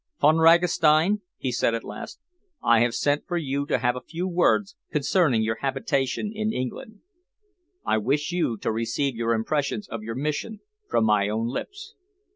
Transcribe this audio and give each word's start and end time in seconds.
"Von 0.19 0.37
Ragastein," 0.37 1.21
he 1.37 1.51
said 1.51 1.75
at 1.75 1.83
last, 1.83 2.19
"I 2.63 2.79
have 2.79 2.95
sent 2.95 3.27
for 3.27 3.37
you 3.37 3.67
to 3.67 3.77
have 3.77 3.95
a 3.95 4.01
few 4.01 4.27
words 4.27 4.75
concerning 4.91 5.43
your 5.43 5.57
habitation 5.61 6.31
in 6.33 6.51
England. 6.51 7.01
I 7.85 7.99
wish 7.99 8.31
you 8.31 8.57
to 8.61 8.71
receive 8.71 9.13
your 9.15 9.35
impressions 9.35 9.87
of 9.87 10.01
your 10.01 10.15
mission 10.15 10.61
from 10.89 11.05
my 11.05 11.29
own 11.29 11.47
lips." 11.49 11.93